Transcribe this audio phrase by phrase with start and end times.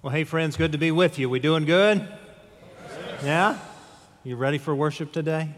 [0.00, 1.28] Well, hey, friends, good to be with you.
[1.28, 2.06] We doing good?
[3.24, 3.58] Yeah?
[4.22, 5.48] You ready for worship today?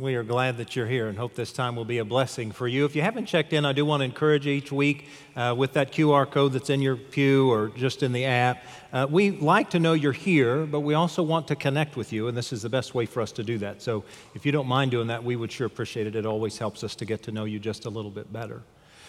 [0.00, 2.66] We are glad that you're here and hope this time will be a blessing for
[2.66, 2.84] you.
[2.84, 5.06] If you haven't checked in, I do want to encourage each week
[5.36, 8.64] uh, with that QR code that's in your pew or just in the app.
[8.92, 12.26] Uh, we like to know you're here, but we also want to connect with you,
[12.26, 13.80] and this is the best way for us to do that.
[13.80, 14.02] So
[14.34, 16.16] if you don't mind doing that, we would sure appreciate it.
[16.16, 18.64] It always helps us to get to know you just a little bit better.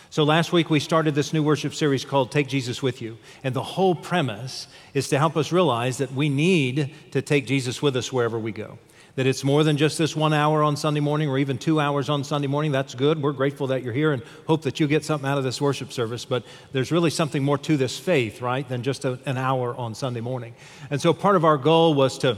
[0.10, 3.18] So last week we started this new worship series called Take Jesus With You.
[3.44, 7.82] And the whole premise is to help us realize that we need to take Jesus
[7.82, 8.78] with us wherever we go.
[9.16, 12.10] That it's more than just this one hour on Sunday morning or even two hours
[12.10, 12.72] on Sunday morning.
[12.72, 13.22] That's good.
[13.22, 15.94] We're grateful that you're here and hope that you get something out of this worship
[15.94, 16.26] service.
[16.26, 19.96] But there's really something more to this faith, right, than just a, an hour on
[19.96, 20.54] Sunday morning.
[20.90, 22.38] And so part of our goal was to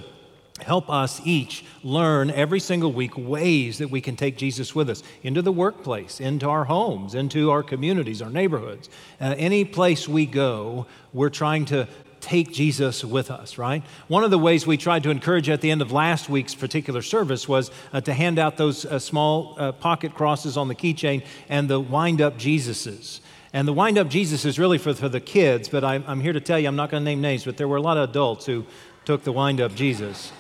[0.64, 5.04] help us each learn every single week ways that we can take Jesus with us
[5.24, 8.90] into the workplace, into our homes, into our communities, our neighborhoods.
[9.22, 11.88] Uh, any place we go, we're trying to
[12.20, 13.84] take Jesus with us, right?
[14.08, 17.02] One of the ways we tried to encourage at the end of last week's particular
[17.02, 21.24] service was uh, to hand out those uh, small uh, pocket crosses on the keychain
[21.48, 23.22] and the wind up Jesuses.
[23.54, 26.34] And the wind up Jesus is really for, for the kids, but I'm, I'm here
[26.34, 28.10] to tell you, I'm not going to name names, but there were a lot of
[28.10, 28.66] adults who
[29.06, 30.32] took the wind up Jesus.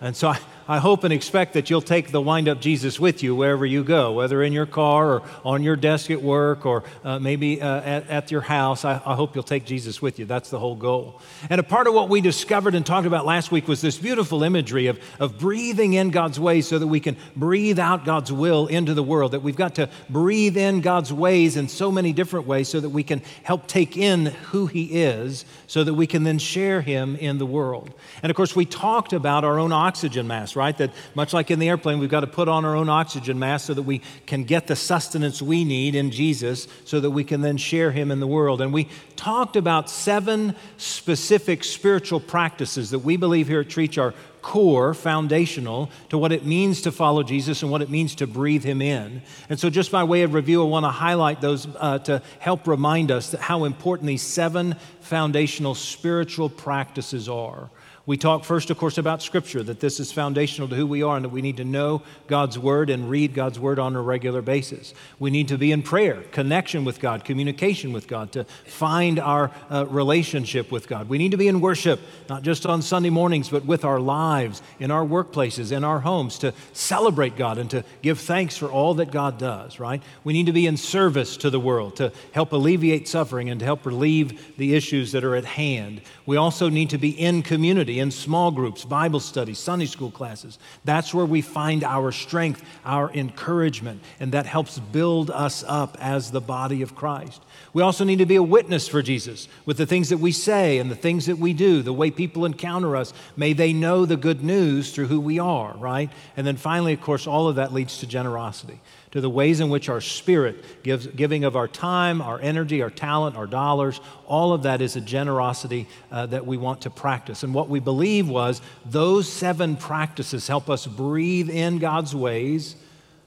[0.00, 3.22] And so I, I hope and expect that you'll take the wind up Jesus with
[3.22, 6.84] you wherever you go, whether in your car or on your desk at work or
[7.04, 8.84] uh, maybe uh, at, at, your house.
[8.84, 10.26] I, I, hope you'll take Jesus with you.
[10.26, 11.22] That's the whole goal.
[11.48, 14.42] And a part of what we discovered and talked about last week was this beautiful
[14.42, 18.66] imagery of, of breathing in God's ways so that we can breathe out God's will
[18.66, 19.32] into the world.
[19.32, 22.90] That we've got to breathe in God's ways in so many different ways so that
[22.90, 27.16] we can help take in who He is so that we can then share Him
[27.16, 27.92] in the world.
[28.22, 30.76] And of course, we talked about our own oxygen mask right?
[30.78, 33.66] That much like in the airplane, we've got to put on our own oxygen mask
[33.66, 37.40] so that we can get the sustenance we need in Jesus so that we can
[37.40, 38.60] then share Him in the world.
[38.60, 44.14] And we talked about seven specific spiritual practices that we believe here at Trietsch are
[44.46, 48.62] core, foundational to what it means to follow Jesus and what it means to breathe
[48.62, 49.20] Him in.
[49.48, 52.68] And so, just by way of review, I want to highlight those uh, to help
[52.68, 57.70] remind us how important these seven foundational spiritual practices are.
[58.06, 61.16] We talk first, of course, about Scripture, that this is foundational to who we are
[61.16, 64.42] and that we need to know God's Word and read God's Word on a regular
[64.42, 64.94] basis.
[65.18, 69.50] We need to be in prayer, connection with God, communication with God, to find our
[69.72, 71.08] uh, relationship with God.
[71.08, 74.62] We need to be in worship, not just on Sunday mornings, but with our lives,
[74.78, 78.94] in our workplaces, in our homes, to celebrate God and to give thanks for all
[78.94, 80.00] that God does, right?
[80.22, 83.66] We need to be in service to the world, to help alleviate suffering and to
[83.66, 86.02] help relieve the issues that are at hand.
[86.24, 90.58] We also need to be in community in small groups, Bible studies, Sunday school classes.
[90.84, 96.30] That's where we find our strength, our encouragement, and that helps build us up as
[96.30, 97.42] the body of Christ.
[97.72, 100.78] We also need to be a witness for Jesus with the things that we say
[100.78, 103.12] and the things that we do, the way people encounter us.
[103.36, 106.10] May they know the good news through who we are, right?
[106.36, 108.80] And then finally, of course, all of that leads to generosity
[109.12, 112.90] to the ways in which our spirit gives, giving of our time, our energy, our
[112.90, 117.42] talent, our dollars, all of that is a generosity uh, that we want to practice.
[117.42, 122.76] And what we believe was those seven practices help us breathe in God's ways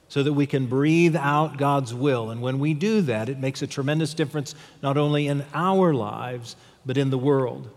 [0.08, 2.30] so that we can breathe out God's will.
[2.30, 6.56] And when we do that, it makes a tremendous difference not only in our lives,
[6.84, 7.70] but in the world.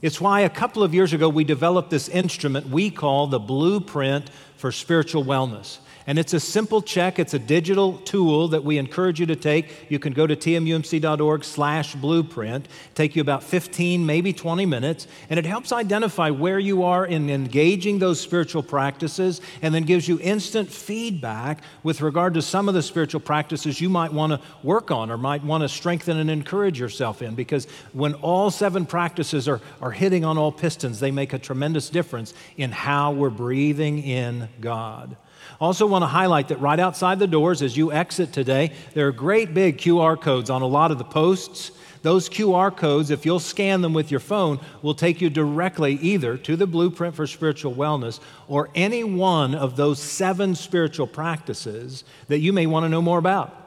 [0.00, 4.30] It's why a couple of years ago we developed this instrument we call the Blueprint
[4.56, 5.78] for Spiritual Wellness.
[6.10, 7.20] And it's a simple check.
[7.20, 9.88] It's a digital tool that we encourage you to take.
[9.88, 12.66] You can go to tmumc.org slash blueprint.
[12.96, 15.06] Take you about 15, maybe 20 minutes.
[15.28, 20.08] And it helps identify where you are in engaging those spiritual practices and then gives
[20.08, 24.40] you instant feedback with regard to some of the spiritual practices you might want to
[24.64, 27.36] work on or might want to strengthen and encourage yourself in.
[27.36, 31.88] Because when all seven practices are, are hitting on all pistons, they make a tremendous
[31.88, 35.16] difference in how we're breathing in God.
[35.60, 39.12] Also, want to highlight that right outside the doors as you exit today, there are
[39.12, 41.72] great big QR codes on a lot of the posts.
[42.02, 46.38] Those QR codes, if you'll scan them with your phone, will take you directly either
[46.38, 52.38] to the blueprint for spiritual wellness or any one of those seven spiritual practices that
[52.38, 53.59] you may want to know more about.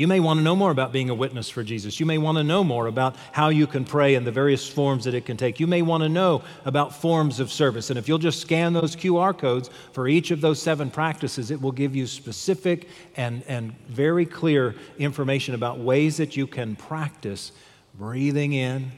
[0.00, 2.00] You may want to know more about being a witness for Jesus.
[2.00, 5.04] You may want to know more about how you can pray and the various forms
[5.04, 5.60] that it can take.
[5.60, 7.90] You may want to know about forms of service.
[7.90, 11.60] And if you'll just scan those QR codes for each of those seven practices, it
[11.60, 17.52] will give you specific and, and very clear information about ways that you can practice
[17.92, 18.92] breathing in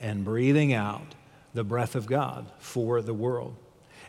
[0.00, 1.14] and breathing out
[1.54, 3.54] the breath of God for the world.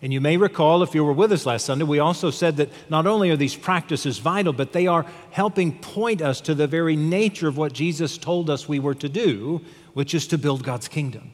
[0.06, 2.70] And you may recall, if you were with us last Sunday, we also said that
[2.92, 6.96] not only are these practices vital, but they are helping point us to the very
[6.96, 9.62] nature of what Jesus told us we were to do,
[9.96, 11.34] which is to build God's kingdom.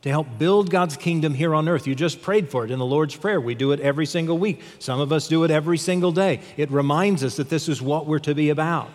[0.00, 1.86] To help build God's kingdom here on earth.
[1.86, 3.38] You just prayed for it in the Lord's Prayer.
[3.38, 4.62] We do it every single week.
[4.78, 6.40] Some of us do it every single day.
[6.56, 8.88] It reminds us that this is what we're to be about.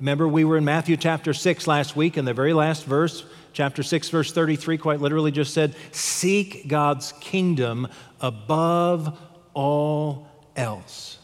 [0.00, 3.84] Remember, we were in Matthew chapter 6 last week, and the very last verse, chapter
[3.84, 7.86] 6, verse 33, quite literally just said, Seek God's kingdom
[8.24, 9.18] above
[9.52, 10.26] all
[10.56, 11.18] else.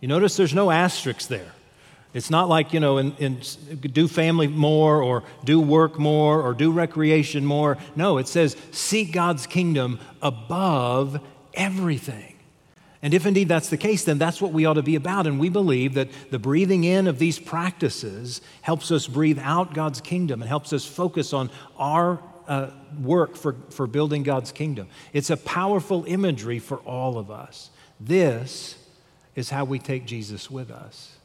[0.00, 1.52] You notice there's no asterisks there.
[2.14, 3.40] It's not like, you know, in, in,
[3.80, 7.78] do family more or do work more or do recreation more.
[7.96, 11.20] No, it says seek God's kingdom above
[11.54, 12.34] everything.
[13.00, 15.26] And if indeed that's the case, then that's what we ought to be about.
[15.26, 20.00] And we believe that the breathing in of these practices helps us breathe out God's
[20.00, 24.88] kingdom and helps us focus on our uh, work for, for building God's kingdom.
[25.12, 27.70] It's a powerful imagery for all of us.
[28.00, 28.76] This
[29.34, 31.16] is how we take Jesus with us,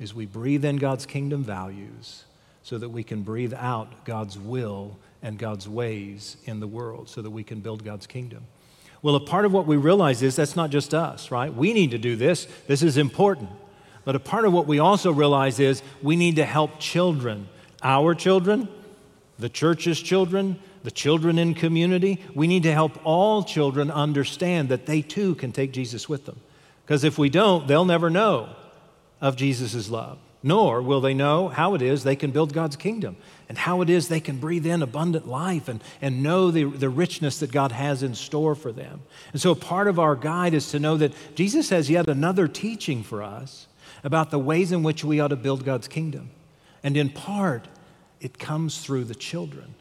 [0.00, 2.24] is we breathe in God's kingdom values
[2.62, 7.22] so that we can breathe out God's will and God's ways in the world so
[7.22, 8.44] that we can build God's kingdom.
[9.02, 11.52] Well, a part of what we realize is that's not just us, right?
[11.52, 12.46] We need to do this.
[12.66, 13.50] This is important.
[14.04, 17.48] But a part of what we also realize is we need to help children,
[17.82, 18.68] our children,
[19.38, 22.20] the church's children, the children in community.
[22.34, 26.40] We need to help all children understand that they too can take Jesus with them.
[26.84, 28.54] Because if we don't, they'll never know
[29.20, 33.16] of Jesus' love, nor will they know how it is they can build God's kingdom
[33.48, 36.88] and how it is they can breathe in abundant life and, and know the, the
[36.88, 39.02] richness that God has in store for them.
[39.32, 43.02] And so, part of our guide is to know that Jesus has yet another teaching
[43.02, 43.68] for us
[44.02, 46.30] about the ways in which we ought to build God's kingdom.
[46.82, 47.68] And in part,
[48.22, 49.74] it comes through the children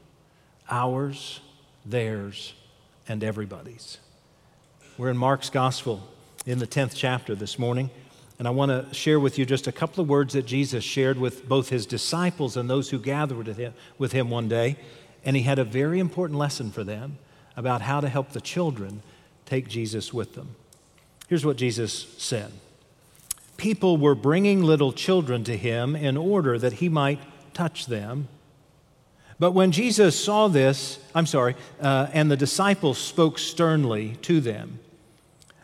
[0.70, 1.42] ours,
[1.86, 2.54] theirs,
[3.08, 3.98] and everybody's.
[4.98, 6.08] We're in Mark's gospel
[6.46, 7.90] in the 10th chapter this morning.
[8.40, 11.20] And I want to share with you just a couple of words that Jesus shared
[11.20, 14.78] with both his disciples and those who gathered with him, one day.
[15.24, 17.20] And he had a very important lesson for them
[17.56, 19.04] about how to help the children
[19.46, 20.56] take Jesus with them.
[21.28, 22.52] Here's what Jesus said
[23.58, 27.20] People were bringing little children to him in order that he might
[27.54, 28.28] touch them.
[29.40, 34.80] But when Jesus saw this, I'm sorry, uh, and the disciples spoke sternly to them.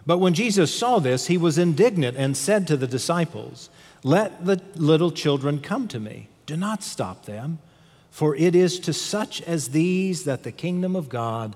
[0.05, 3.69] But when Jesus saw this, he was indignant and said to the disciples,
[4.03, 6.29] Let the little children come to me.
[6.45, 7.59] Do not stop them,
[8.09, 11.55] for it is to such as these that the kingdom of God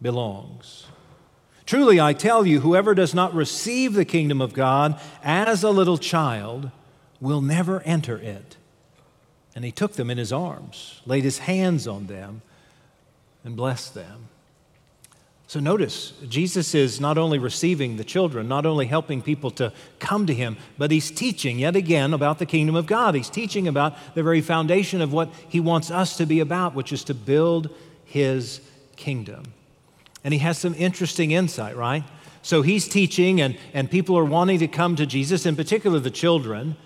[0.00, 0.86] belongs.
[1.64, 5.98] Truly, I tell you, whoever does not receive the kingdom of God as a little
[5.98, 6.70] child
[7.20, 8.56] will never enter it.
[9.54, 12.42] And he took them in his arms, laid his hands on them,
[13.44, 14.28] and blessed them.
[15.46, 20.26] So notice, Jesus is not only receiving the children, not only helping people to come
[20.26, 23.14] to him, but he's teaching yet again about the kingdom of God.
[23.14, 26.90] He's teaching about the very foundation of what he wants us to be about, which
[26.90, 27.68] is to build
[28.06, 28.62] his
[28.96, 29.52] kingdom.
[30.24, 32.04] And he has some interesting insight, right?
[32.40, 36.10] So he's teaching, and, and people are wanting to come to Jesus, in particular the
[36.10, 36.76] children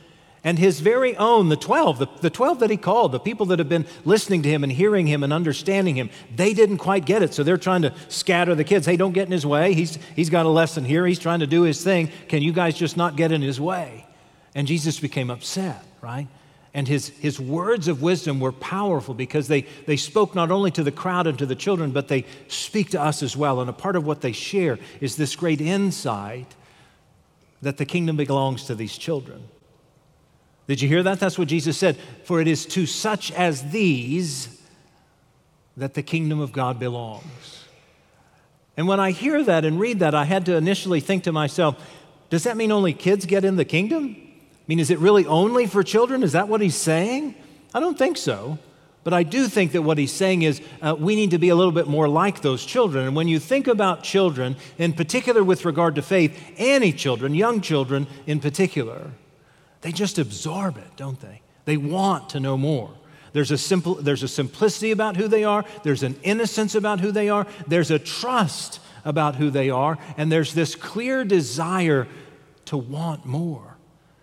[0.46, 3.58] and his very own, the 12, the, the 12 that he called, the people that
[3.58, 7.20] have been listening to him and hearing him and understanding him, they didn't quite get
[7.20, 7.34] it.
[7.34, 8.86] So they're trying to scatter the kids.
[8.86, 9.74] Hey, don't get in his way.
[9.74, 11.04] He's, he's got a lesson here.
[11.04, 12.12] He's trying to do his thing.
[12.28, 14.06] Can you guys just not get in his way?
[14.54, 16.28] And Jesus became upset, right?
[16.72, 20.84] And his, his words of wisdom were powerful because they, they spoke not only to
[20.84, 23.60] the crowd and to the children, but they speak to us as well.
[23.60, 26.54] And a part of what they share is this great insight
[27.62, 29.48] that the kingdom belongs to these children.
[30.66, 31.20] Did you hear that?
[31.20, 31.96] That's what Jesus said.
[32.24, 34.60] For it is to such as these
[35.76, 37.64] that the kingdom of God belongs.
[38.76, 41.76] And when I hear that and read that, I had to initially think to myself,
[42.30, 44.16] does that mean only kids get in the kingdom?
[44.18, 46.22] I mean, is it really only for children?
[46.22, 47.34] Is that what he's saying?
[47.72, 48.58] I don't think so.
[49.04, 51.54] But I do think that what he's saying is uh, we need to be a
[51.54, 53.06] little bit more like those children.
[53.06, 57.60] And when you think about children, in particular with regard to faith, any children, young
[57.60, 59.12] children in particular,
[59.86, 61.42] they just absorb it, don't they?
[61.64, 62.90] They want to know more.
[63.32, 67.12] There's a, simple, there's a simplicity about who they are, there's an innocence about who
[67.12, 72.08] they are, there's a trust about who they are, and there's this clear desire
[72.64, 73.76] to want more.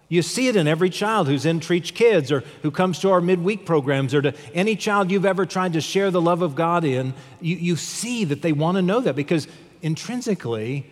[0.09, 3.21] You see it in every child who's in Trietsch Kids or who comes to our
[3.21, 6.83] midweek programs or to any child you've ever tried to share the love of God
[6.83, 7.13] in.
[7.39, 9.47] You, you see that they want to know that because
[9.81, 10.91] intrinsically,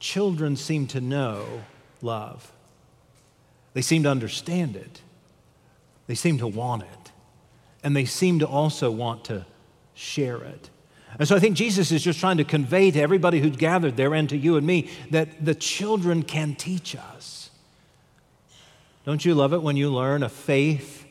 [0.00, 1.62] children seem to know
[2.02, 2.52] love.
[3.78, 5.02] They seem to understand it.
[6.08, 7.12] They seem to want it.
[7.84, 9.46] And they seem to also want to
[9.94, 10.68] share it.
[11.16, 14.14] And so I think Jesus is just trying to convey to everybody who's gathered there
[14.14, 17.50] and to you and me that the children can teach us.
[19.06, 21.06] Don't you love it when you learn a faith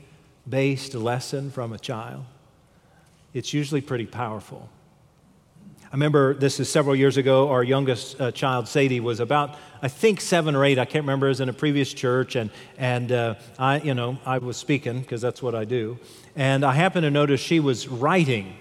[0.45, 2.25] based lesson from a child?
[3.33, 4.67] It's usually pretty powerful.
[5.87, 7.47] I remember this is several years ago.
[7.49, 10.77] Our youngest uh, child, Sadie, was about, I think, seven or eight.
[10.77, 11.27] I can't remember.
[11.27, 14.99] It was in a previous church, and and uh, I, you know, I was speaking
[14.99, 15.97] because that's what I do.
[16.35, 18.53] And I happened to notice she was writing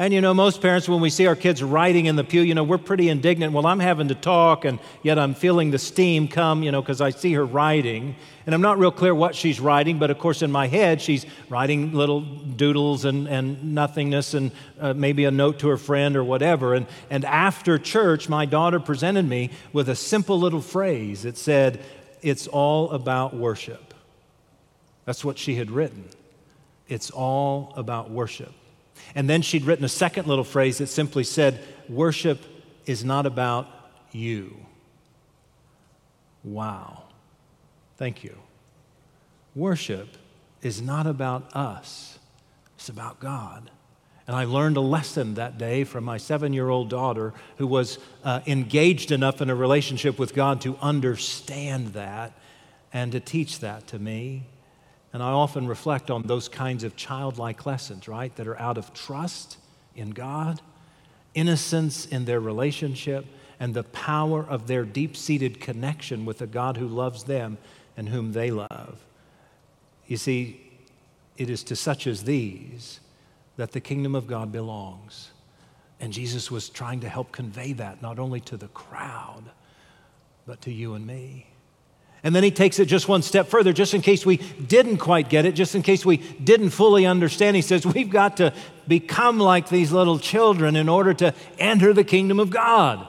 [0.00, 2.54] and you know, most parents, when we see our kids writing in the pew, you
[2.54, 3.52] know, we're pretty indignant.
[3.52, 7.00] Well, I'm having to talk, and yet I'm feeling the steam come, you know, because
[7.00, 8.14] I see her writing.
[8.46, 11.26] And I'm not real clear what she's writing, but of course, in my head, she's
[11.48, 16.22] writing little doodles and, and nothingness and uh, maybe a note to her friend or
[16.22, 16.74] whatever.
[16.74, 21.24] And, and after church, my daughter presented me with a simple little phrase.
[21.24, 21.80] It said,
[22.22, 23.94] It's all about worship.
[25.06, 26.04] That's what she had written.
[26.86, 28.52] It's all about worship.
[29.18, 32.40] And then she'd written a second little phrase that simply said, Worship
[32.86, 33.66] is not about
[34.12, 34.56] you.
[36.44, 37.02] Wow.
[37.96, 38.38] Thank you.
[39.56, 40.06] Worship
[40.62, 42.20] is not about us,
[42.76, 43.72] it's about God.
[44.28, 47.98] And I learned a lesson that day from my seven year old daughter who was
[48.22, 52.34] uh, engaged enough in a relationship with God to understand that
[52.92, 54.44] and to teach that to me.
[55.12, 58.92] And I often reflect on those kinds of childlike lessons, right, that are out of
[58.92, 59.56] trust
[59.94, 60.60] in God,
[61.34, 63.26] innocence in their relationship,
[63.60, 67.58] and the power of their deep seated connection with a God who loves them
[67.96, 69.04] and whom they love.
[70.06, 70.60] You see,
[71.36, 73.00] it is to such as these
[73.56, 75.30] that the kingdom of God belongs.
[76.00, 79.44] And Jesus was trying to help convey that not only to the crowd,
[80.46, 81.46] but to you and me.
[82.22, 85.28] And then he takes it just one step further, just in case we didn't quite
[85.28, 87.54] get it, just in case we didn't fully understand.
[87.54, 88.52] He says, We've got to
[88.88, 93.06] become like these little children in order to enter the kingdom of God.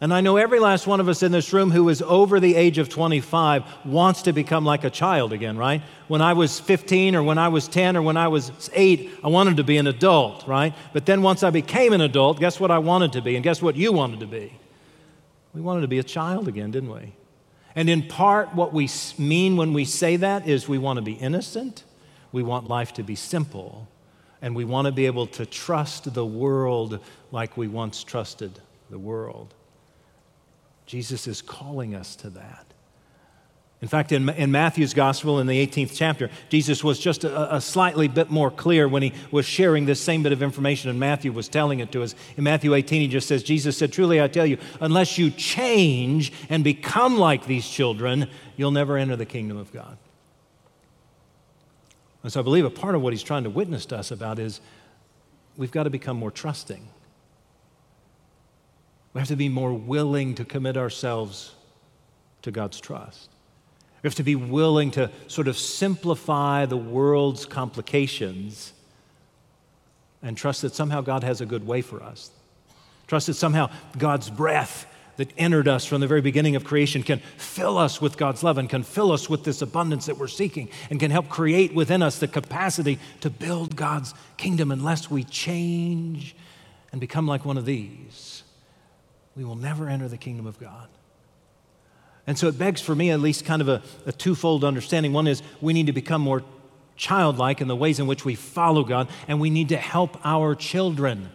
[0.00, 2.56] And I know every last one of us in this room who is over the
[2.56, 5.80] age of 25 wants to become like a child again, right?
[6.08, 9.28] When I was 15 or when I was 10 or when I was 8, I
[9.28, 10.74] wanted to be an adult, right?
[10.92, 13.36] But then once I became an adult, guess what I wanted to be?
[13.36, 14.52] And guess what you wanted to be?
[15.54, 17.14] We wanted to be a child again, didn't we?
[17.76, 18.88] And in part, what we
[19.18, 21.84] mean when we say that is we want to be innocent,
[22.30, 23.88] we want life to be simple,
[24.40, 27.00] and we want to be able to trust the world
[27.32, 29.54] like we once trusted the world.
[30.86, 32.73] Jesus is calling us to that.
[33.84, 37.60] In fact, in, in Matthew's gospel in the 18th chapter, Jesus was just a, a,
[37.60, 41.32] slightly bit more clear when he was sharing this same bit of information, and Matthew
[41.32, 42.14] was telling it to us.
[42.38, 46.32] In Matthew 18, he just says, Jesus said, Truly I tell you, unless you change
[46.48, 49.98] and become like these children, you'll never enter the kingdom of God.
[52.22, 54.38] And so I believe a part of what he's trying to witness to us about
[54.38, 54.62] is
[55.58, 56.88] we've got to become more trusting.
[59.12, 61.54] We have to be more willing to commit ourselves
[62.40, 63.33] to God's trust.
[64.04, 68.74] We have to be willing to sort of simplify the world's complications
[70.22, 72.30] and trust that somehow God has a good way for us.
[73.06, 77.20] Trust that somehow God's breath that entered us from the very beginning of creation can
[77.38, 80.68] fill us with God's love and can fill us with this abundance that we're seeking
[80.90, 86.36] and can help create within us the capacity to build God's kingdom unless we change
[86.92, 88.42] and become like one of these.
[89.34, 90.88] We will never enter the kingdom of God.
[92.26, 95.12] And so it begs for me at least kind of a, a twofold understanding.
[95.12, 96.42] One is we need to become more
[96.96, 100.54] childlike in the ways in which we follow God, and we need to help our
[100.54, 101.28] children,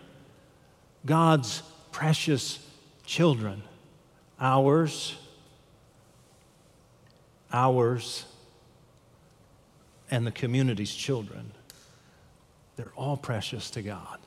[1.05, 2.65] God's precious
[3.05, 3.63] children,
[4.39, 5.15] ours,
[7.51, 8.25] ours,
[10.09, 11.51] and the community's children.
[12.77, 14.19] They're all precious to God.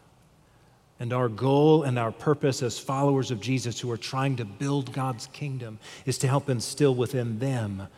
[1.02, 4.92] And our goal and our purpose as followers of Jesus who are trying to build
[4.92, 7.88] God's kingdom is to help instill within them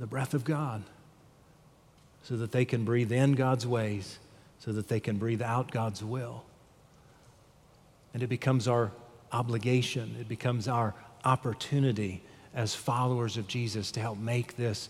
[0.00, 0.82] the breath of God
[2.24, 4.18] so that they can breathe in God's ways,
[4.58, 6.42] so that they can breathe out God's will.
[8.12, 8.90] And it becomes our
[9.30, 10.92] obligation, it becomes our
[11.24, 12.20] opportunity
[12.52, 14.88] as followers of Jesus to help make this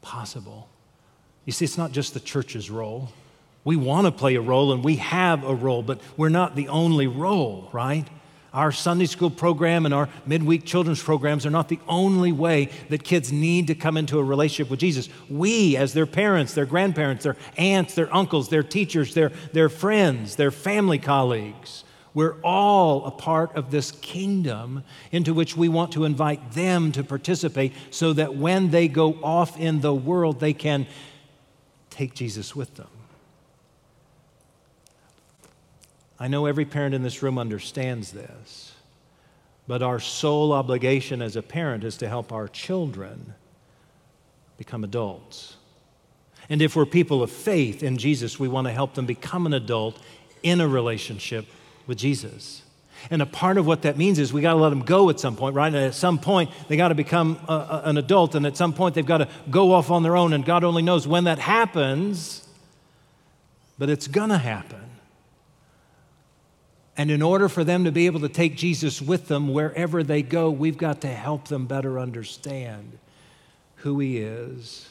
[0.00, 0.66] possible.
[1.44, 3.12] You see, it's not just the church's role.
[3.70, 6.66] We want to play a role and we have a role, but we're not the
[6.70, 8.04] only role, right?
[8.52, 13.04] Our Sunday school program and our midweek children's programs are not the only way that
[13.04, 15.08] kids need to come into a relationship with Jesus.
[15.28, 20.34] We, as their parents, their grandparents, their aunts, their uncles, their teachers, their, their friends,
[20.34, 26.06] their family colleagues, we're all a part of this kingdom into which we want to
[26.06, 30.88] invite them to participate so that when they go off in the world, they can
[31.88, 32.88] take Jesus with them.
[36.20, 38.72] I know every parent in this room understands this,
[39.66, 43.32] but our sole obligation as a parent is to help our children
[44.58, 45.56] become adults.
[46.50, 49.54] And if we're people of faith in Jesus, we want to help them become an
[49.54, 49.98] adult
[50.42, 51.46] in a relationship
[51.86, 52.62] with Jesus.
[53.10, 55.18] And a part of what that means is we got to let them go at
[55.18, 55.68] some point, right?
[55.72, 58.34] And at some point, they got to become a, a, an adult.
[58.34, 60.34] And at some point, they've got to go off on their own.
[60.34, 62.46] And God only knows when that happens,
[63.78, 64.89] but it's going to happen.
[66.96, 70.22] And in order for them to be able to take Jesus with them wherever they
[70.22, 72.98] go, we've got to help them better understand
[73.76, 74.88] who He is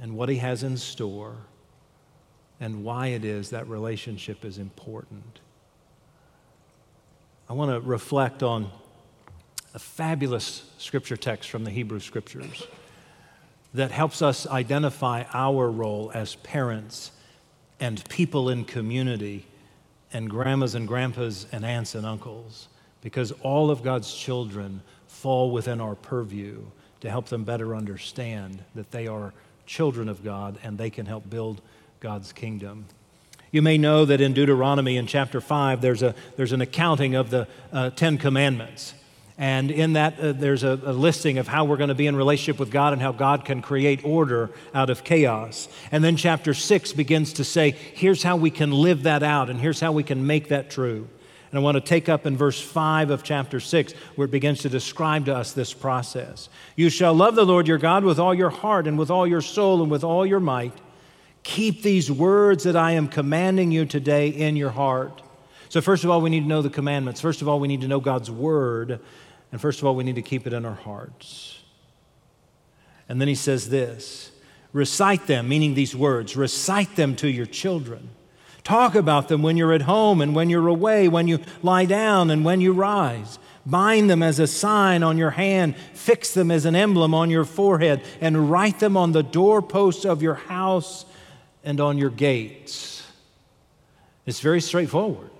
[0.00, 1.36] and what He has in store
[2.60, 5.40] and why it is that relationship is important.
[7.48, 8.70] I want to reflect on
[9.74, 12.66] a fabulous scripture text from the Hebrew Scriptures
[13.74, 17.12] that helps us identify our role as parents
[17.80, 19.46] and people in community
[20.12, 22.68] and grandmas and grandpas and aunts and uncles
[23.02, 26.62] because all of God's children fall within our purview
[27.00, 29.32] to help them better understand that they are
[29.66, 31.60] children of God and they can help build
[32.00, 32.86] God's kingdom.
[33.50, 37.30] You may know that in Deuteronomy in chapter 5, there's, a, there's an accounting of
[37.30, 38.94] the uh, Ten Commandments.
[39.40, 42.16] And in that, uh, there's a, a, listing of how we're going to be in
[42.16, 45.68] relationship with God and how God can create order out of chaos.
[45.92, 49.60] And then chapter 6 begins to say, here's how we can live that out, and
[49.60, 51.08] here's how we can make that true.
[51.50, 54.62] And I want to take up in verse 5 of chapter 6, where it begins
[54.62, 56.48] to describe to us this process.
[56.74, 59.40] You shall love the Lord your God with all your heart, and with all your
[59.40, 60.74] soul, and with all your might.
[61.44, 65.22] Keep these words that I am commanding you today in your heart.
[65.70, 67.20] So, first of all, we need to know the commandments.
[67.20, 69.00] First of all, we need to know God's word.
[69.50, 71.60] And first of all, we need to keep it in our hearts.
[73.08, 74.30] And then he says this
[74.72, 78.10] recite them, meaning these words, recite them to your children.
[78.62, 82.30] Talk about them when you're at home and when you're away, when you lie down
[82.30, 83.38] and when you rise.
[83.64, 87.44] Bind them as a sign on your hand, fix them as an emblem on your
[87.44, 91.06] forehead, and write them on the doorposts of your house
[91.64, 93.06] and on your gates.
[94.26, 95.30] It's very straightforward.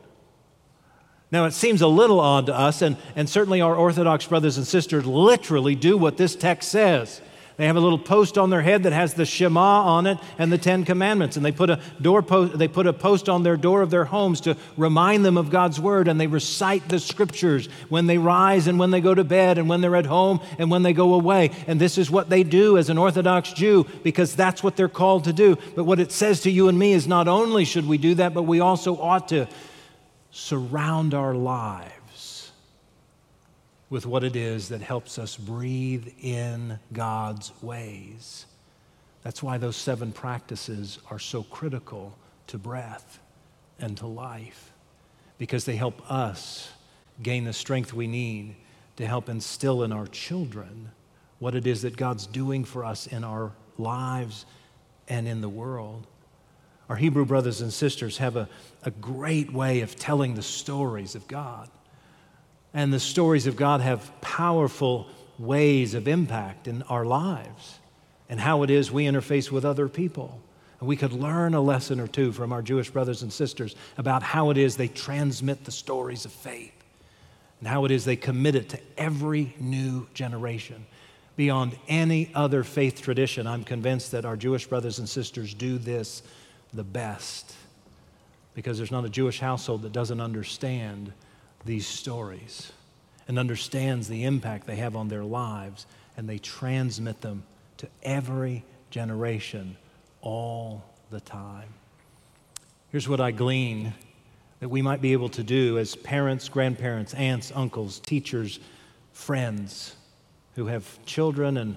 [1.30, 4.66] Now, it seems a little odd to us, and, and certainly our Orthodox brothers and
[4.66, 7.20] sisters literally do what this text says.
[7.58, 10.50] They have a little post on their head that has the Shema on it and
[10.50, 13.56] the Ten Commandments, and they put a door post, they put a post on their
[13.56, 17.66] door of their homes to remind them of God's word, and they recite the scriptures
[17.88, 20.70] when they rise and when they go to bed and when they're at home and
[20.70, 21.50] when they go away.
[21.66, 25.24] And this is what they do as an Orthodox Jew because that's what they're called
[25.24, 25.58] to do.
[25.74, 28.34] But what it says to you and me is not only should we do that,
[28.34, 29.48] but we also ought to
[30.30, 32.52] surround our lives
[33.90, 38.46] with what it is that helps us breathe in God's ways.
[39.22, 42.16] That's why those seven practices are so critical
[42.48, 43.18] to breath
[43.78, 44.72] and to life,
[45.38, 46.70] because they help us
[47.22, 48.54] gain the strength we need
[48.96, 50.90] to help instill in our children
[51.38, 54.44] what it is that God's doing for us in our lives
[55.08, 56.06] and in the world.
[56.88, 58.48] Our Hebrew brothers and sisters have a,
[58.82, 61.68] a great way of telling the stories of God.
[62.72, 67.78] And the stories of God have powerful ways of impact in our lives
[68.28, 70.40] and how it is we interface with other people.
[70.80, 74.22] And we could learn a lesson or two from our Jewish brothers and sisters about
[74.22, 76.72] how it is they transmit the stories of faith
[77.58, 80.86] and how it is they commit it to every new generation.
[81.36, 86.22] Beyond any other faith tradition, I'm convinced that our Jewish brothers and sisters do this
[86.72, 87.54] the best
[88.54, 91.12] because there's not a Jewish household that doesn't understand
[91.64, 92.72] these stories
[93.28, 97.44] and understands the impact they have on their lives, and they transmit them
[97.76, 99.76] to every generation
[100.22, 101.68] all the time.
[102.90, 103.92] Here's what I glean
[104.60, 108.58] that we might be able to do as parents, grandparents, aunts, uncles, teachers,
[109.12, 109.94] friends
[110.56, 111.76] who have children and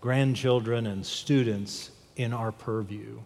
[0.00, 3.18] grandchildren and students in our purview.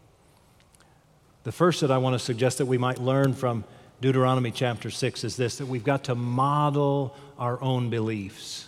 [1.46, 3.62] The first that I want to suggest that we might learn from
[4.00, 8.66] Deuteronomy chapter 6 is this that we've got to model our own beliefs.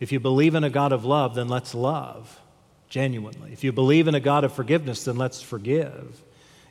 [0.00, 2.40] If you believe in a God of love, then let's love
[2.88, 3.52] genuinely.
[3.52, 6.22] If you believe in a God of forgiveness, then let's forgive.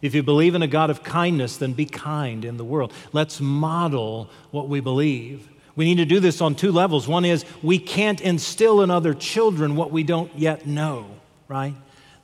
[0.01, 2.91] If you believe in a God of kindness, then be kind in the world.
[3.13, 5.47] Let's model what we believe.
[5.75, 7.07] We need to do this on two levels.
[7.07, 11.05] One is we can't instill in other children what we don't yet know,
[11.47, 11.75] right?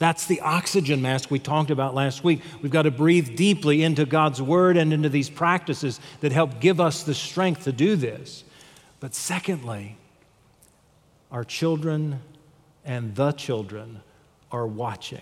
[0.04, 2.42] That's the oxygen mask we talked about last week.
[2.62, 6.82] We've got to breathe deeply into God's word and into these practices that help give
[6.82, 8.44] us the strength to do this.
[9.00, 9.96] But secondly,
[11.32, 12.20] our children
[12.84, 14.02] and the children
[14.52, 15.22] are watching.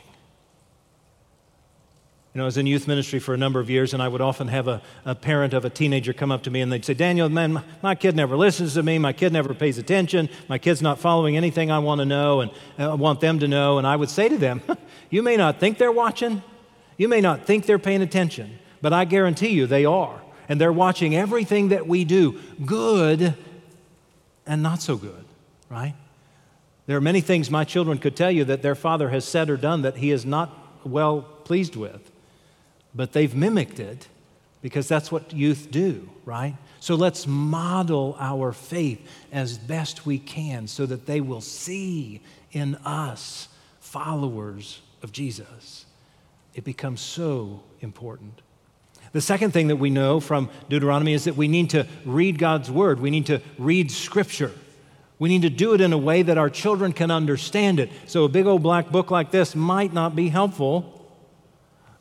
[2.33, 4.21] You know, I was in youth ministry for a number of years, and I would
[4.21, 6.93] often have a, a parent of a teenager come up to me and they'd say,
[6.93, 8.97] Daniel, man, my, my, kid never listens to me.
[8.99, 10.29] My kid never pays attention.
[10.47, 13.79] My kid's not following anything I want to know and I want them to know.
[13.79, 14.61] And I would say to them,
[15.09, 16.41] You may not think they're watching,
[16.95, 20.21] you may not think they're paying attention, but I guarantee you they are.
[20.47, 23.35] And they're watching everything that we do, good
[24.45, 25.25] and not so good,
[25.69, 25.95] right?
[26.85, 29.57] There are many things my children could tell you that their father has said or
[29.57, 32.10] done that he is not well pleased with
[32.93, 34.07] but they've mimicked it
[34.61, 36.55] because that's what youth do, right?
[36.79, 38.99] So let's model our faith
[39.31, 43.47] as best we can so that they will see in us
[43.79, 45.85] followers of Jesus.
[46.53, 48.41] It becomes so important.
[49.13, 52.71] The second thing that we know from Deuteronomy is that we need to read God's
[52.71, 52.99] word.
[52.99, 54.53] We need to read scripture.
[55.19, 57.89] We need to do it in a way that our children can understand it.
[58.07, 61.00] So a big old black book like this might not be helpful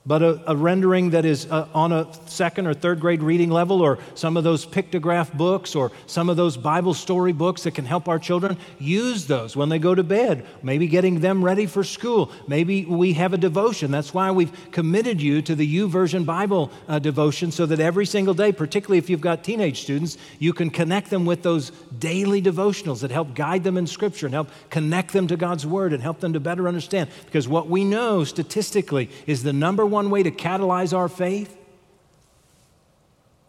[0.07, 3.83] but a, a, rendering that is uh, on a second or third grade reading level,
[3.83, 7.85] or some of those pictograph books, or some of those Bible story books that can
[7.85, 11.85] help our children, use those when they go to bed, maybe getting them ready for
[11.85, 12.33] school.
[12.49, 13.91] Maybe we have a devotion.
[13.91, 18.33] That's why we've committed you to the YouVersion Bible uh, devotion so that every single
[18.33, 23.01] day, particularly if you've got teenage students, you can connect them with those daily devotionals
[23.01, 26.21] that help guide them in Scripture and help connect them to God's Word and help
[26.21, 27.11] them to better understand.
[27.27, 31.57] Because what we know statistically is the number one way to catalyze our faith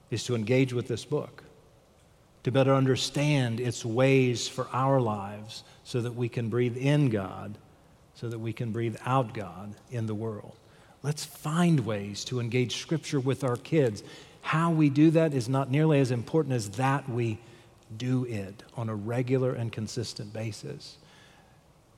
[0.10, 1.44] is to engage with this book,
[2.44, 7.58] to better understand its ways for our lives so that we can breathe in God,
[8.16, 10.56] so that we can breathe out God in the world.
[11.04, 14.04] Let's find ways to engage Scripture with our kids.
[14.42, 17.40] How we do that is not nearly as important as that we
[17.98, 20.98] do it on a regular and consistent basis.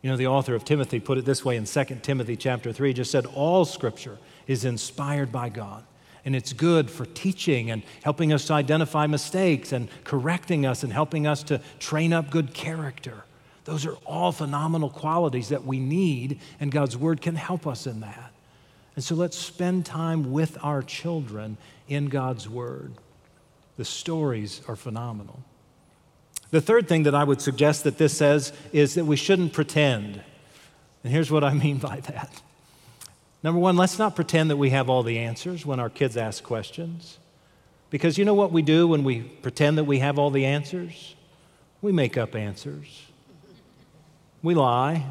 [0.02, 2.94] You know, the author of Timothy put it this way in 2 Timothy chapter 3,
[2.94, 5.84] just said, All scripture is inspired by God.
[6.26, 10.94] And it's good for teaching and helping us to identify mistakes and correcting us and
[10.94, 13.26] helping us to train up good character.
[13.66, 18.02] Those are all phenomenal qualities that we need, and God's Word can help us in
[18.02, 18.32] that.
[18.96, 22.94] And so let's spend time with our children in God's Word.
[23.78, 25.44] The stories are phenomenal.
[26.52, 30.22] The third thing that I would suggest that this says is that we shouldn't pretend.
[31.04, 32.42] And here's what I mean by that.
[33.44, 36.44] Number one, let's not pretend that we have all the answers when our kids ask
[36.44, 37.20] questions.
[37.90, 41.16] Because you know what we do when we pretend that we have all the answers?
[41.82, 43.04] We make up answers.
[44.42, 45.06] We lie.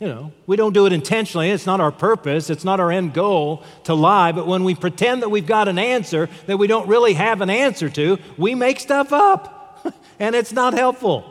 [0.00, 1.50] You know, we don't do it intentionally.
[1.50, 2.50] It's not our purpose.
[2.50, 4.32] It's not our end goal to lie.
[4.32, 7.48] But when we pretend that we've got an answer that we don't really have an
[7.48, 9.94] answer to, we make stuff up.
[10.18, 11.30] and it's not helpful.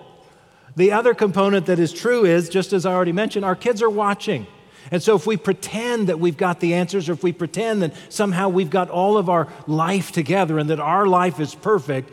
[0.77, 3.89] The other component that is true is, just as I already mentioned, our kids are
[3.89, 4.47] watching.
[4.91, 7.93] And so, if we pretend that we've got the answers, or if we pretend that
[8.09, 12.09] somehow we've got all of our life together and that our life is perfect,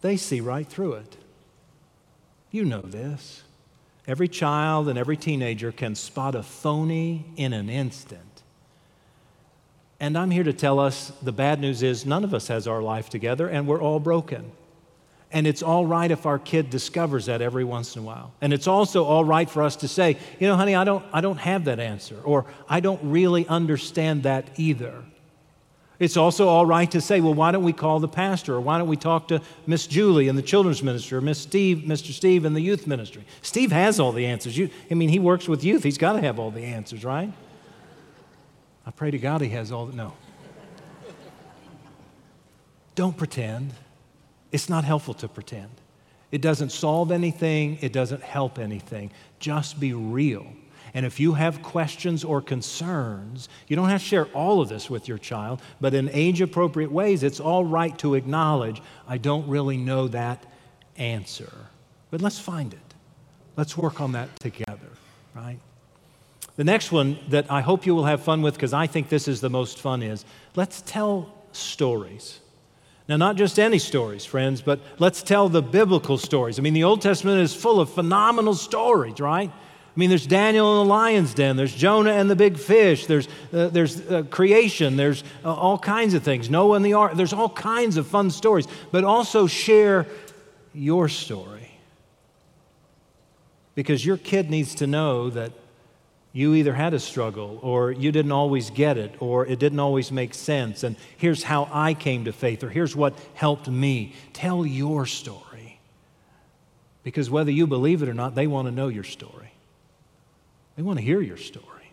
[0.00, 1.16] they see right through it.
[2.50, 3.42] You know this.
[4.06, 8.20] Every child and every teenager can spot a phony in an instant.
[9.98, 12.82] And I'm here to tell us the bad news is none of us has our
[12.82, 14.52] life together and we're all broken.
[15.34, 18.32] And it's all right if our kid discovers that every once in a while.
[18.40, 21.20] And it's also all right for us to say, you know, honey, I don't, I
[21.20, 25.02] don't have that answer, or I don't really understand that either.
[25.98, 28.78] It's also all right to say, well, why don't we call the pastor, or why
[28.78, 32.12] don't we talk to Miss Julie in the children's ministry, or Miss Steve, Mr.
[32.12, 33.24] Steve in the youth ministry?
[33.42, 34.56] Steve has all the answers.
[34.56, 35.82] You, I mean, he works with youth.
[35.82, 37.32] He's got to have all the answers, right?
[38.86, 39.96] I pray to God he has all that.
[39.96, 40.12] No.
[42.94, 43.74] Don't pretend.
[44.54, 45.72] It's not helpful to pretend.
[46.30, 49.10] It doesn't solve anything, it doesn't help anything.
[49.40, 50.46] Just be real.
[50.94, 54.88] And if you have questions or concerns, you don't have to share all of this
[54.88, 59.48] with your child, but in age appropriate ways, it's all right to acknowledge, I don't
[59.48, 60.46] really know that
[60.96, 61.52] answer.
[62.12, 62.94] But let's find it.
[63.56, 64.90] Let's work on that together,
[65.34, 65.58] right?
[66.54, 69.26] The next one that I hope you will have fun with, because I think this
[69.26, 72.38] is the most fun, is let's tell stories.
[73.06, 76.58] Now, not just any stories, friends, but let's tell the biblical stories.
[76.58, 79.50] I mean, the Old Testament is full of phenomenal stories, right?
[79.50, 83.28] I mean, there's Daniel in the lion's den, there's Jonah and the big fish, there's,
[83.52, 87.32] uh, there's uh, creation, there's uh, all kinds of things, Noah and the ark, there's
[87.32, 90.06] all kinds of fun stories, but also share
[90.72, 91.78] your story.
[93.76, 95.52] Because your kid needs to know that
[96.34, 100.10] you either had a struggle or you didn't always get it or it didn't always
[100.10, 100.82] make sense.
[100.82, 104.14] And here's how I came to faith or here's what helped me.
[104.32, 105.78] Tell your story.
[107.04, 109.52] Because whether you believe it or not, they want to know your story.
[110.74, 111.92] They want to hear your story.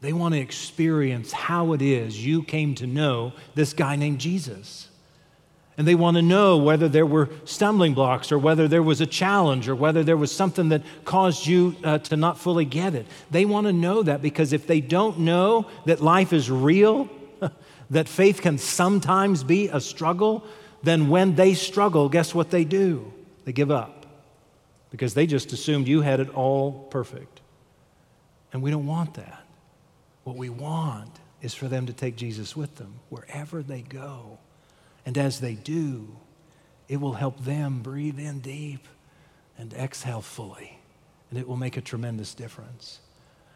[0.00, 4.88] They want to experience how it is you came to know this guy named Jesus.
[5.80, 9.06] And they want to know whether there were stumbling blocks or whether there was a
[9.06, 13.06] challenge or whether there was something that caused you uh, to not fully get it.
[13.30, 17.08] They want to know that because if they don't know that life is real,
[17.90, 20.44] that faith can sometimes be a struggle,
[20.82, 23.10] then when they struggle, guess what they do?
[23.46, 24.04] They give up
[24.90, 27.40] because they just assumed you had it all perfect.
[28.52, 29.46] And we don't want that.
[30.24, 34.36] What we want is for them to take Jesus with them wherever they go.
[35.10, 36.06] And as they do,
[36.86, 38.86] it will help them breathe in deep
[39.58, 40.78] and exhale fully.
[41.30, 43.00] And it will make a tremendous difference.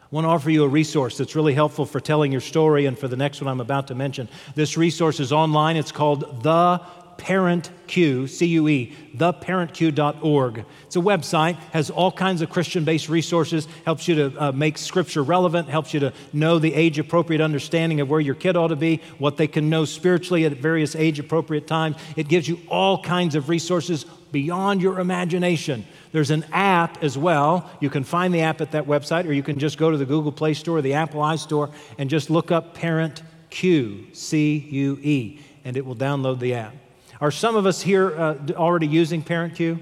[0.01, 2.99] I want to offer you a resource that's really helpful for telling your story and
[2.99, 4.27] for the next one I'm about to mention.
[4.53, 5.77] This resource is online.
[5.77, 6.81] It's called The
[7.17, 10.65] Parent Cue, theparentcue.org.
[10.85, 14.77] It's a website, has all kinds of Christian based resources, helps you to uh, make
[14.77, 18.69] scripture relevant, helps you to know the age appropriate understanding of where your kid ought
[18.69, 21.95] to be, what they can know spiritually at various age appropriate times.
[22.15, 25.85] It gives you all kinds of resources beyond your imagination.
[26.11, 27.69] There's an app as well.
[27.79, 30.05] You can find the app at that website, or you can just go to the
[30.05, 34.99] Google Play Store or the Apple iStore and just look up Parent Cue, C U
[35.01, 36.73] E, and it will download the app.
[37.21, 39.79] Are some of us here uh, already using Parent Cue?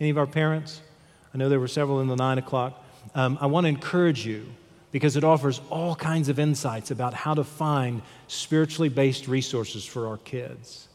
[0.00, 0.80] Any of our parents?
[1.32, 2.84] I know there were several in the nine o'clock.
[3.14, 4.46] Um, I want to encourage you
[4.92, 10.08] because it offers all kinds of insights about how to find spiritually based resources for
[10.08, 10.88] our kids.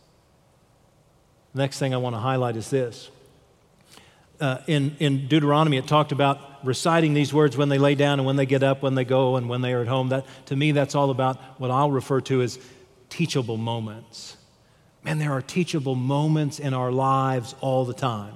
[1.54, 3.10] The next thing I want to highlight is this.
[4.40, 8.26] Uh, in, in Deuteronomy, it talked about reciting these words when they lay down and
[8.26, 10.10] when they get up, when they go, and when they are at home.
[10.10, 12.60] That, to me, that's all about what I'll refer to as
[13.10, 14.38] teachable moments.
[15.04, 18.34] Man, there are teachable moments in our lives all the time.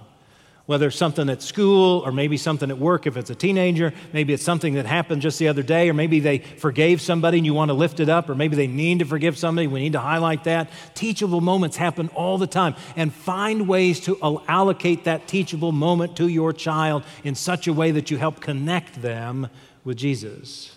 [0.66, 4.44] Whether something at school or maybe something at work if it's a teenager, maybe it's
[4.44, 7.68] something that happened just the other day, or maybe they forgave somebody and you want
[7.68, 10.46] to lift it up, or maybe they need to forgive somebody, we need to highlight
[10.46, 10.70] that.
[10.94, 12.76] Teachable moments happen all the time.
[12.96, 17.92] And find ways to allocate that teachable moment to your child in such a way
[17.92, 19.50] that you help connect them
[19.84, 20.74] with Jesus.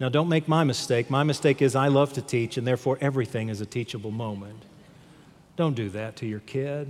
[0.00, 1.10] Now, don't make my mistake.
[1.10, 4.62] My mistake is I love to teach, and therefore everything is a teachable moment.
[5.56, 6.88] Don't do that to your kid.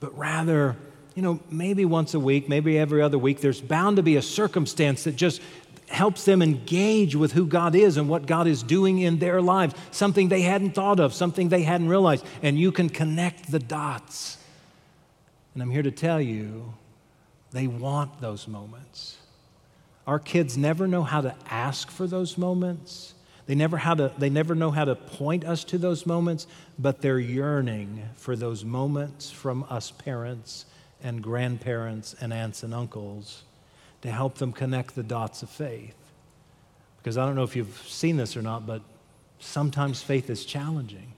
[0.00, 0.76] But rather,
[1.14, 4.22] you know, maybe once a week, maybe every other week, there's bound to be a
[4.22, 5.40] circumstance that just
[5.88, 9.74] helps them engage with who God is and what God is doing in their lives,
[9.92, 14.38] something they hadn't thought of, something they hadn't realized, and you can connect the dots.
[15.54, 16.74] And I'm here to tell you,
[17.52, 19.18] they want those moments.
[20.06, 23.14] Our kids never know how to ask for those moments.
[23.46, 26.46] They never, how to, they never know how to point us to those moments,
[26.78, 30.66] but they're yearning for those moments from us parents
[31.02, 33.42] and grandparents and aunts and uncles
[34.02, 35.96] to help them connect the dots of faith.
[36.98, 38.82] Because I don't know if you've seen this or not, but
[39.40, 41.12] sometimes faith is challenging.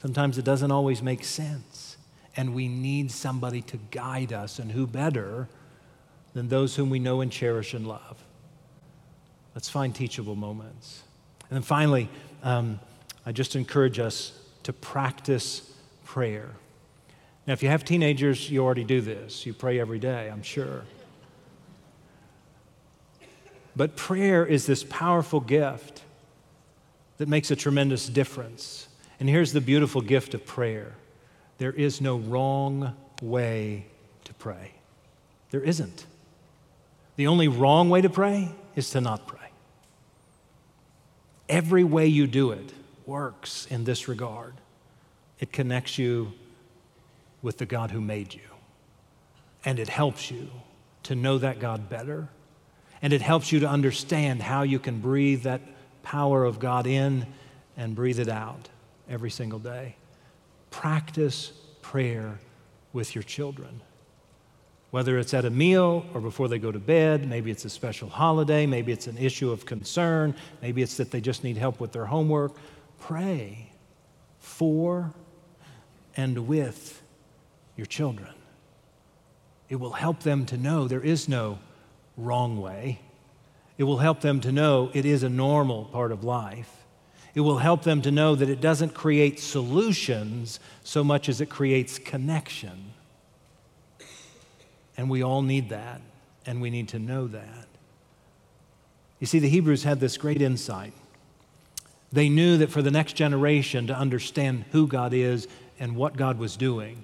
[0.00, 1.98] Sometimes it doesn't always make sense.
[2.36, 5.48] And we need somebody to guide us, and who better
[6.34, 8.22] than those whom we know and cherish and love.
[9.54, 11.02] Let's find teachable moments.
[11.48, 12.08] And then finally,
[12.42, 12.80] um,
[13.26, 15.72] I just encourage us to practice
[16.04, 16.50] prayer.
[17.46, 19.44] Now, if you have teenagers, you already do this.
[19.44, 20.84] You pray every day, I'm sure.
[23.74, 26.02] But prayer is this powerful gift
[27.18, 28.88] that makes a tremendous difference.
[29.18, 30.94] And here's the beautiful gift of prayer
[31.58, 33.86] there is no wrong way
[34.24, 34.72] to pray.
[35.50, 36.06] There isn't.
[37.20, 39.50] The only wrong way to pray is to not pray.
[41.50, 42.72] Every way you do it
[43.04, 44.54] works in this regard.
[45.38, 46.32] It connects you
[47.42, 48.48] with the God who made you,
[49.66, 50.48] and it helps you
[51.02, 52.30] to know that God better,
[53.02, 55.60] and it helps you to understand how you can breathe that
[56.02, 57.26] power of God in
[57.76, 58.70] and breathe it out
[59.10, 59.96] every single day.
[60.70, 61.52] Practice
[61.82, 62.38] prayer
[62.94, 63.82] with your children.
[64.90, 68.08] Whether it's at a meal or before they go to bed, maybe it's a special
[68.08, 71.92] holiday, maybe it's an issue of concern, maybe it's that they just need help with
[71.92, 72.56] their homework.
[72.98, 73.70] Pray
[74.38, 75.12] for
[76.16, 77.02] and with
[77.76, 78.34] your children.
[79.68, 81.60] It will help them to know there is no
[82.16, 83.00] wrong way.
[83.78, 86.84] It will help them to know it is a normal part of life.
[87.34, 91.48] It will help them to know that it doesn't create solutions so much as it
[91.48, 92.89] creates connection.
[95.00, 96.02] And we all need that,
[96.44, 97.66] and we need to know that.
[99.18, 100.92] You see, the Hebrews had this great insight.
[102.12, 106.38] They knew that for the next generation to understand who God is and what God
[106.38, 107.02] was doing,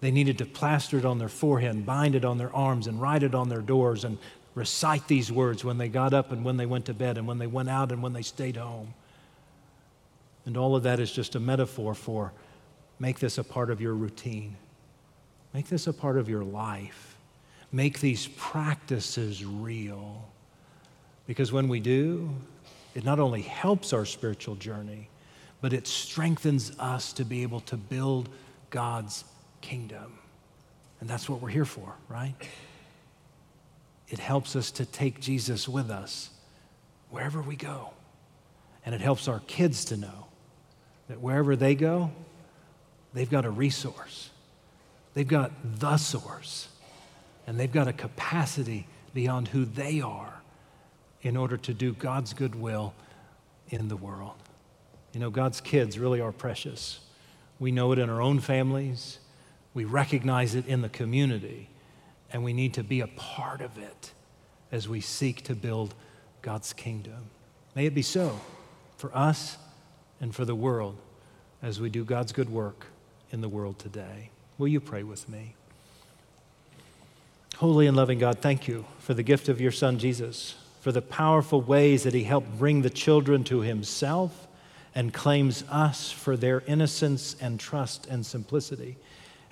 [0.00, 3.24] they needed to plaster it on their forehead, bind it on their arms, and write
[3.24, 4.18] it on their doors, and
[4.54, 7.38] recite these words when they got up and when they went to bed and when
[7.38, 8.94] they went out and when they stayed home.
[10.46, 12.32] And all of that is just a metaphor for
[13.00, 14.54] make this a part of your routine,
[15.52, 17.11] make this a part of your life,
[17.72, 20.28] make these practices real.
[21.26, 22.30] Because when we do,
[22.94, 25.08] it not only helps our spiritual journey,
[25.60, 28.28] but it strengthens us to be able to build
[28.70, 29.24] God's
[29.60, 30.18] kingdom.
[31.00, 32.34] And that's what we're here for, right?
[34.08, 36.30] It helps us to take Jesus with us
[37.10, 37.90] wherever we go.
[38.84, 40.26] And it helps our kids to know
[41.08, 42.10] that wherever they go,
[43.14, 44.30] they've got a resource.
[45.14, 46.68] They've got the source.
[47.46, 50.42] And they've got a capacity beyond who they are
[51.22, 52.94] in order to do God's good will
[53.70, 54.34] in the world.
[55.12, 57.00] You know, God's kids really are precious.
[57.58, 59.18] We know it in our own families,
[59.74, 61.68] we recognize it in the community,
[62.32, 64.12] and we need to be a part of it
[64.70, 65.94] as we seek to build
[66.40, 67.30] God's kingdom.
[67.74, 68.38] May it be so
[68.96, 69.58] for us
[70.20, 70.96] and for the world
[71.62, 72.86] as we do God's good work
[73.30, 74.30] in the world today.
[74.58, 75.54] Will you pray with me?
[77.62, 81.00] Holy and loving God, thank you for the gift of your Son, Jesus, for the
[81.00, 84.48] powerful ways that he helped bring the children to himself
[84.96, 88.96] and claims us for their innocence and trust and simplicity.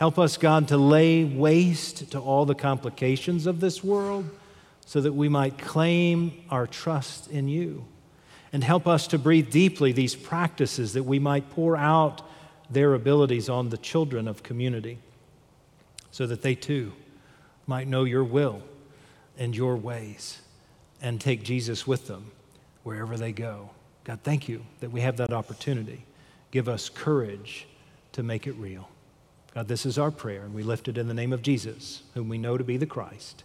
[0.01, 4.29] Help us, God, to lay waste to all the complications of this world
[4.85, 7.85] so that we might claim our trust in you.
[8.53, 12.23] And help us to breathe deeply these practices that we might pour out
[12.69, 14.99] their abilities on the children of community
[16.11, 16.93] so that they too
[17.71, 18.61] might know your will
[19.39, 20.43] and your ways
[21.01, 22.33] and take Jesus with them
[22.83, 23.71] wherever they go.
[24.03, 26.05] God, thank you that we have that opportunity.
[26.51, 27.69] Give us courage
[28.13, 28.89] to make it real.
[29.55, 32.29] God, this is our prayer, and we lift it in the name of Jesus, whom
[32.29, 33.45] we know to be the Christ.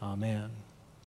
[0.00, 0.50] Amen.